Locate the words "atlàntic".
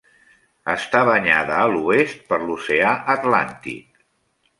3.17-4.01